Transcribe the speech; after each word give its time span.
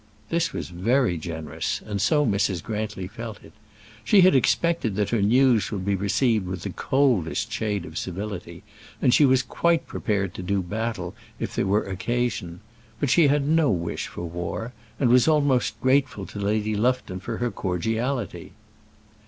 This 0.29 0.51
was 0.51 0.69
very 0.69 1.15
generous, 1.19 1.79
and 1.85 2.01
so 2.01 2.25
Mrs. 2.25 2.63
Grantly 2.63 3.05
felt 3.07 3.43
it. 3.43 3.53
She 4.03 4.21
had 4.21 4.33
expected 4.33 4.95
that 4.95 5.11
her 5.11 5.21
news 5.21 5.71
would 5.71 5.85
be 5.85 5.93
received 5.93 6.47
with 6.47 6.63
the 6.63 6.71
coldest 6.71 7.51
shade 7.51 7.85
of 7.85 7.99
civility, 7.99 8.63
and 8.99 9.13
she 9.13 9.25
was 9.27 9.43
quite 9.43 9.85
prepared 9.85 10.33
to 10.33 10.41
do 10.41 10.63
battle 10.63 11.13
if 11.39 11.53
there 11.53 11.67
were 11.67 11.83
occasion. 11.83 12.61
But 12.99 13.11
she 13.11 13.27
had 13.27 13.47
no 13.47 13.69
wish 13.69 14.07
for 14.07 14.23
war, 14.25 14.73
and 14.99 15.11
was 15.11 15.27
almost 15.27 15.79
grateful 15.81 16.25
to 16.25 16.39
Lady 16.39 16.73
Lufton 16.73 17.19
for 17.19 17.37
her 17.37 17.51
cordiality. 17.51 18.53